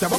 Shabba 0.00 0.18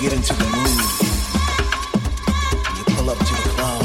get 0.00 0.12
into 0.12 0.30
the 0.30 0.46
mood. 0.54 0.78
You 2.78 2.84
pull 2.94 3.10
up 3.10 3.18
to 3.18 3.34
the 3.34 3.50
club. 3.58 3.82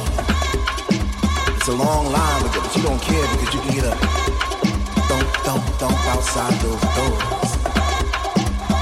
It's 1.57 1.67
a 1.67 1.73
long 1.73 2.05
line, 2.13 2.43
but 2.53 2.69
you 2.75 2.83
don't 2.85 3.01
care 3.01 3.25
because 3.33 3.49
you 3.49 3.61
can 3.65 3.73
get 3.73 3.85
a 3.89 3.95
thump, 5.09 5.25
thump, 5.41 5.63
thump 5.81 5.97
outside 6.13 6.53
those 6.61 6.85
doors. 6.93 7.49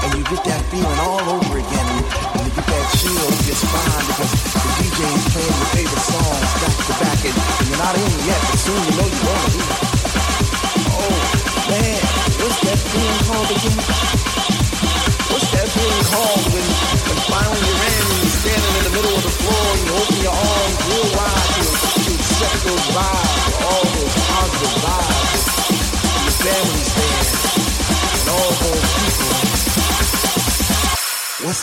And 0.04 0.12
you 0.12 0.24
get 0.28 0.44
that 0.44 0.60
feeling 0.68 0.98
all 1.08 1.24
over 1.40 1.56
again. 1.56 1.88
And 2.36 2.44
you 2.44 2.52
get 2.52 2.68
that 2.68 2.86
chill 3.00 3.28
just 3.48 3.64
fine 3.64 4.04
because 4.12 4.32
the 4.52 4.68
DJ 4.76 5.00
is 5.00 5.24
playing 5.32 5.56
your 5.56 5.70
favorite 5.72 6.04
song 6.12 6.36
back 6.60 6.76
to 6.84 6.94
back. 7.00 7.20
And, 7.24 7.36
you're 7.64 7.80
not 7.80 7.96
in 7.96 8.12
yet, 8.28 8.40
but 8.44 8.60
soon 8.60 8.76
you 8.76 8.92
know 8.92 9.08
you 9.08 9.20
want 9.24 9.40
to 9.40 9.50
be. 9.56 9.62
Oh, 11.00 11.16
man, 11.72 11.96
what's 12.44 12.60
that 12.60 12.76
feeling 12.92 13.24
called 13.24 13.50
again? 13.56 13.80
What's 15.32 15.48
that 15.56 15.66
feeling 15.72 16.04
called? 16.12 16.51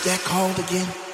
that 0.03 0.19
called 0.21 0.57
again? 0.59 1.08